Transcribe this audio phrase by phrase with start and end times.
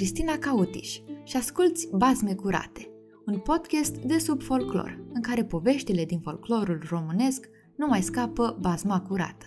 [0.00, 2.90] Cristina Cautiș și asculți Bazme Curate,
[3.26, 9.00] un podcast de sub folclor, în care poveștile din folclorul românesc nu mai scapă bazma
[9.00, 9.44] curată.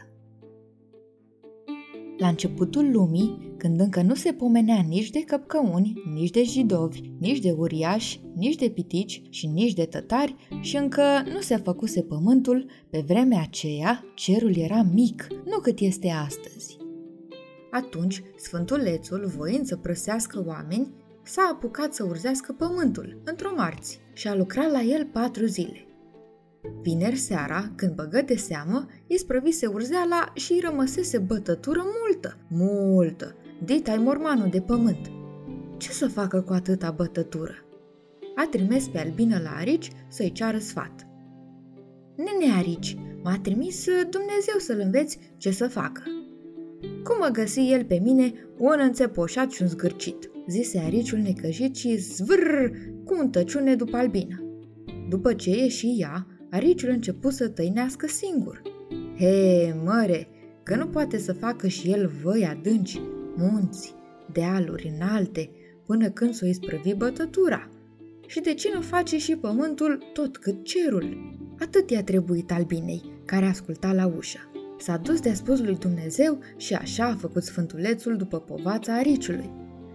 [2.17, 7.39] La începutul lumii, când încă nu se pomenea nici de căpcăuni, nici de jidovi, nici
[7.39, 12.65] de uriași, nici de pitici și nici de tătari și încă nu se făcuse pământul,
[12.89, 16.82] pe vremea aceea cerul era mic, nu cât este astăzi.
[17.73, 24.35] Atunci, Sfântulețul, voind să prăsească oameni, s-a apucat să urzească pământul, într-o marți, și a
[24.35, 25.87] lucrat la el patru zile.
[26.81, 33.95] Vineri seara, când băgă de seamă, isprăvise urzeala și îi rămăsese bătătură multă, multă, dita
[33.95, 35.11] mormanul de pământ.
[35.77, 37.53] Ce să facă cu atâta bătătură?
[38.35, 41.07] A trimis pe Albină la Arici să-i ceară sfat.
[42.15, 46.03] Nene Arici, m-a trimis Dumnezeu să-l înveți ce să facă.
[47.23, 51.97] Cum mă găsi el pe mine un înțepoșat și un zgârcit, zise ariciul necăjit și
[51.97, 52.71] zvârr
[53.03, 54.43] cu un tăciune după albină.
[55.09, 58.61] După ce ieși ea, ariciul începu să tăinească singur.
[59.17, 60.27] He, măre,
[60.63, 63.01] că nu poate să facă și el văi adânci,
[63.35, 63.93] munți,
[64.31, 65.49] dealuri înalte,
[65.85, 67.69] până când s-o isprăvi bătătura.
[68.25, 71.37] Și de ce nu face și pământul tot cât cerul?
[71.59, 74.52] Atât i-a trebuit albinei, care asculta la ușă.
[74.83, 79.49] S-a dus de-a spus lui Dumnezeu și așa a făcut sfântulețul după povața ariciului.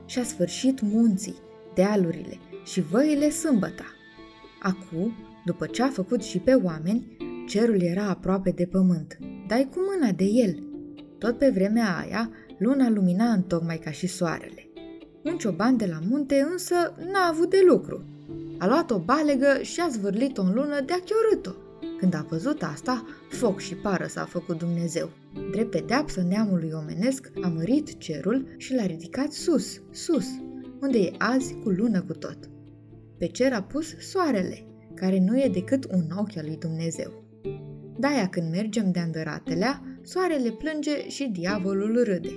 [0.06, 1.38] Și a sfârșit munții,
[1.74, 3.84] dealurile și văile sâmbăta.
[4.62, 5.12] Acum,
[5.44, 7.16] după ce a făcut și pe oameni,
[7.46, 9.18] cerul era aproape de pământ.
[9.48, 10.62] Dai cu mâna de el.
[11.18, 14.70] Tot pe vremea aia, luna lumina întocmai ca și soarele.
[15.22, 16.74] Un cioban de la munte însă
[17.12, 18.04] n-a avut de lucru.
[18.58, 21.67] A luat o balegă și a zvârlit-o în lună de-a chiorât-o.
[21.98, 25.10] Când a văzut asta, foc și pară s-a făcut Dumnezeu.
[25.50, 30.26] Drept pedeapsă neamului omenesc a mărit cerul și l-a ridicat sus, sus,
[30.80, 32.38] unde e azi cu lună cu tot.
[33.18, 37.24] Pe cer a pus soarele, care nu e decât un ochi al lui Dumnezeu.
[37.98, 42.32] De-aia când mergem de îndăratelea, soarele plânge și diavolul râde.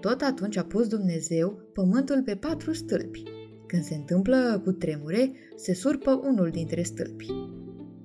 [0.00, 3.22] Tot atunci a pus Dumnezeu pământul pe patru stâlpi.
[3.66, 7.26] Când se întâmplă cu tremure, se surpă unul dintre stâlpi.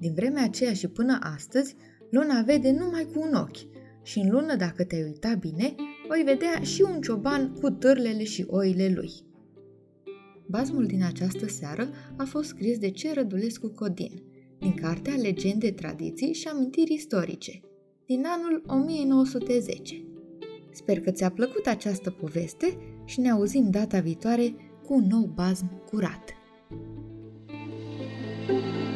[0.02, 1.76] Din vremea aceea și până astăzi,
[2.10, 3.68] luna vede numai cu un ochi
[4.04, 5.76] și în lună, dacă te-ai uita bine,
[6.08, 9.12] voi vedea și un cioban cu târlele și oile lui.
[10.48, 13.14] Basmul din această seară a fost scris de C.
[13.14, 14.24] Rădulescu Codin,
[14.60, 17.62] din cartea Legende, Tradiții și Amintiri Istorice,
[18.06, 20.06] din anul 1910.
[20.72, 25.86] Sper că ți-a plăcut această poveste și ne auzim data viitoare cu un nou bazm
[25.86, 26.36] curat.
[28.48, 28.91] thank you